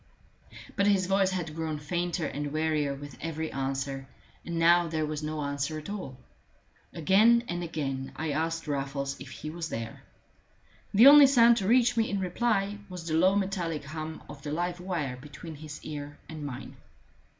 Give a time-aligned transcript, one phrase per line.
[0.75, 4.07] But his voice had grown fainter and wearier with every answer,
[4.43, 6.17] and now there was no answer at all.
[6.91, 10.01] Again and again I asked Raffles if he was there;
[10.91, 14.51] the only sound to reach me in reply was the low metallic hum of the
[14.51, 16.77] live wire between his ear and mine.